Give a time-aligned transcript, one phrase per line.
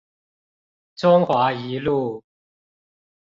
[0.95, 2.23] 中華一路